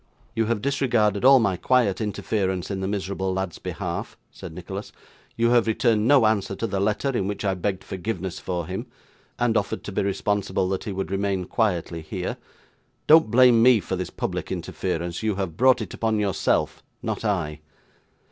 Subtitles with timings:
[0.33, 4.91] 'You have disregarded all my quiet interference in the miserable lad's behalf,' said Nicholas;
[5.37, 8.87] 'you have returned no answer to the letter in which I begged forgiveness for him,
[9.37, 12.37] and offered to be responsible that he would remain quietly here.
[13.05, 15.21] Don't blame me for this public interference.
[15.21, 17.59] You have brought it upon yourself; not I.